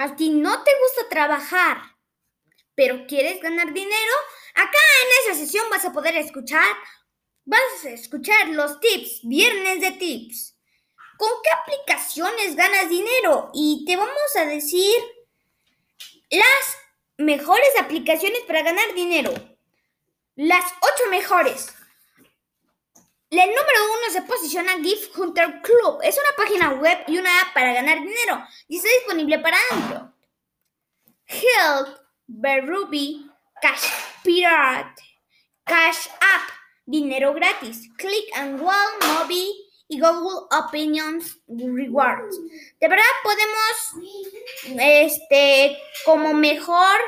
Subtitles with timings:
[0.00, 1.76] ¿A ti no te gusta trabajar,
[2.74, 4.14] pero quieres ganar dinero?
[4.54, 6.74] Acá en esa sesión vas a poder escuchar,
[7.44, 10.56] vas a escuchar los tips, viernes de tips.
[11.18, 13.50] ¿Con qué aplicaciones ganas dinero?
[13.52, 14.96] Y te vamos a decir
[16.30, 16.78] las
[17.18, 19.34] mejores aplicaciones para ganar dinero.
[20.34, 21.74] Las ocho mejores.
[23.30, 26.00] El número uno se posiciona Gift Hunter Club.
[26.02, 30.10] Es una página web y una app para ganar dinero y está disponible para Android.
[31.26, 31.96] Help,
[32.26, 33.30] Berubi,
[33.62, 33.86] Cash
[34.24, 35.00] Pirate,
[35.62, 36.50] Cash App,
[36.84, 42.36] dinero gratis, Click and Wall, Mobi y Google Opinions Rewards.
[42.80, 46.98] De verdad podemos, este, como mejor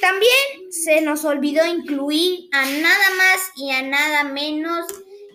[0.00, 4.86] también se nos olvidó incluir a nada más y a nada menos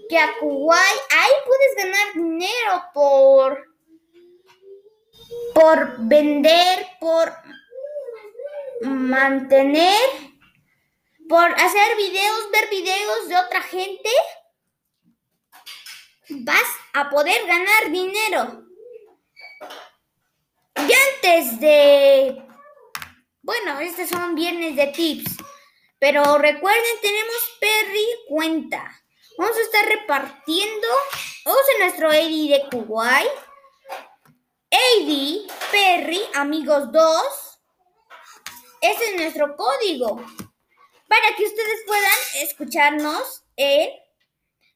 [0.10, 1.00] que a Kuwait.
[1.12, 3.74] Ahí puedes ganar dinero por
[5.54, 7.32] por vender, por
[8.82, 10.10] mantener,
[11.30, 14.10] por hacer videos, ver videos de otra gente.
[16.30, 18.64] Vas a poder ganar dinero.
[20.76, 22.53] Y antes de
[23.44, 25.36] bueno, estos son viernes de tips.
[26.00, 29.04] Pero recuerden, tenemos Perry cuenta.
[29.38, 30.88] Vamos a estar repartiendo.
[31.46, 33.32] Vamos a nuestro AD de Kuwait.
[34.72, 37.60] AD, Perry, amigos 2.
[38.82, 40.24] Ese es nuestro código.
[41.08, 43.90] Para que ustedes puedan escucharnos en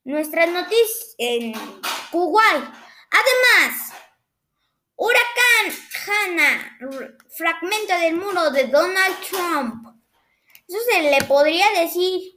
[0.03, 1.53] nuestras noticias en
[2.11, 2.63] Kuwait.
[3.11, 3.93] Además,
[7.35, 9.87] fragmento del muro de Donald Trump.
[10.67, 12.33] Eso se le podría decir.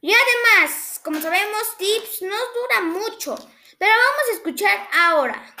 [0.00, 3.36] Y además, como sabemos, tips no dura mucho,
[3.78, 5.54] pero vamos a escuchar ahora.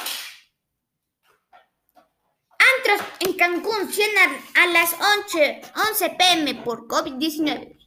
[2.76, 4.94] Antros en Cancún cierran a las
[5.26, 7.78] 11, 11 pm por COVID-19.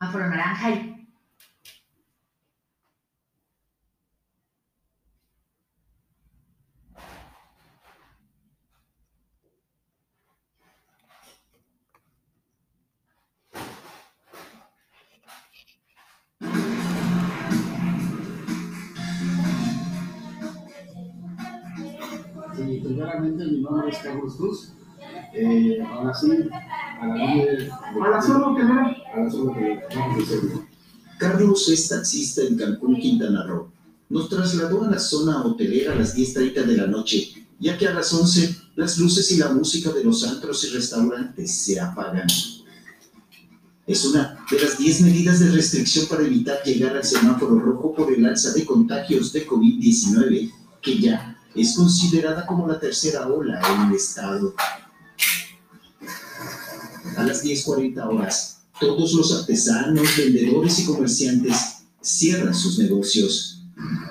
[0.00, 1.03] Afro naranja
[22.56, 24.68] Sí, primeramente mi nombre es Carlos Cruz.
[25.34, 26.30] Eh, ahora sí,
[27.00, 28.96] a la nombre A la zona hotelera.
[29.14, 31.18] a la zona que vamos a.
[31.18, 33.68] Carlos es taxista en Cancún, Quintana Roo.
[34.08, 37.94] Nos trasladó a la zona hotelera a las 10.30 de la noche, ya que a
[37.94, 42.26] las 11 las luces y la música de los antros y restaurantes se apagan.
[43.86, 48.12] Es una de las 10 medidas de restricción para evitar llegar al semáforo rojo por
[48.12, 50.50] el alza de contagios de COVID-19,
[50.80, 54.54] que ya es considerada como la tercera ola en el estado.
[57.16, 63.62] A las 10.40 horas, todos los artesanos, vendedores y comerciantes cierran sus negocios.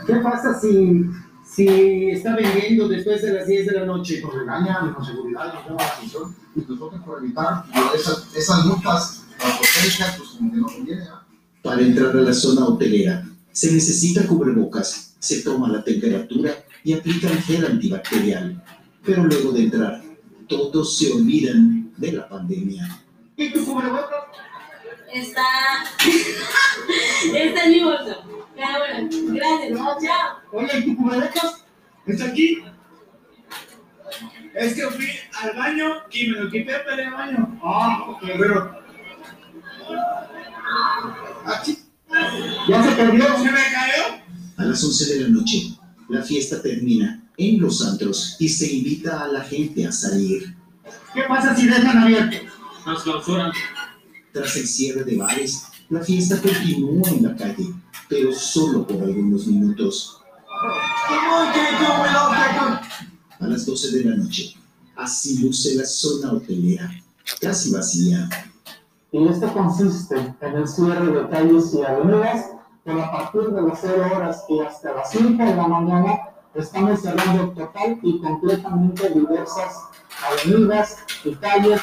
[0.07, 1.05] ¿Qué pasa si,
[1.53, 4.21] si está vendiendo después de las 10 de la noche?
[4.21, 9.23] Nos regañan, con seguridad, nos llaman la atención y nosotros por evitar esas, esas multas
[9.39, 11.03] autotécnicas, pues como que no conviene.
[11.61, 16.53] Para entrar a la zona hotelera, se necesita cubrebocas, se toma la temperatura
[16.83, 18.63] y aplican gel antibacterial.
[19.05, 20.01] Pero luego de entrar,
[20.47, 23.01] todos se olvidan de la pandemia.
[23.35, 24.23] ¿Y tu cubrebocas?
[25.13, 25.44] Está.
[27.33, 28.23] Está en mi bolso.
[28.57, 29.71] Ya, bueno, gracias.
[29.71, 30.39] No, chao.
[30.51, 31.66] Oye, ¿y tu cubrebocas?
[32.05, 32.63] ¿Está aquí?
[34.53, 35.07] Es que fui
[35.41, 37.59] al baño y me lo quité para ir al baño.
[37.63, 38.21] Ah, ok.
[38.38, 38.83] Pero,
[41.45, 41.79] Aquí.
[42.67, 43.25] ¿Ya se perdió?
[43.38, 44.23] ¿se me cayó?
[44.57, 45.77] A las 11 de la noche,
[46.09, 50.55] la fiesta termina en los antros y se invita a la gente a salir.
[51.13, 52.37] ¿Qué pasa si dejan abierto?
[52.85, 53.51] Nos clausuran.
[54.31, 57.71] Tras el cierre de bares, la fiesta continúa en la calle,
[58.09, 60.19] pero solo por algunos minutos.
[63.39, 64.56] A las 12 de la noche,
[64.95, 66.89] así luce la zona hotelera,
[67.39, 68.29] casi vacía.
[69.11, 72.45] y esto consiste en el cierre de calles y avenidas,
[72.83, 76.19] pero a partir de las 0 horas y hasta las 5 de la mañana
[76.53, 79.74] estamos cerrando total y completamente diversas
[80.21, 81.81] avenidas y calles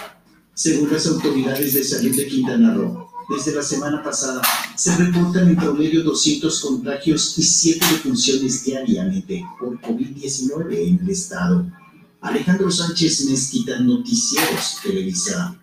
[0.55, 4.43] Según las autoridades de salud de Quintana Roo, desde la semana pasada
[4.76, 11.67] se reportan en promedio 200 contagios y 7 defunciones diariamente por COVID-19 en el estado.
[12.20, 15.60] Alejandro Sánchez Mezquita, Noticieros Televisa.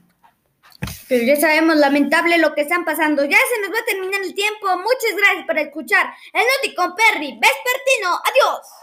[1.08, 3.24] Pero ya sabemos, lamentable lo que están pasando.
[3.24, 4.68] Ya se nos va a terminar el tiempo.
[4.78, 7.40] Muchas gracias por escuchar el Noti con Perry.
[7.40, 8.22] Vespertino.
[8.24, 8.77] Adiós.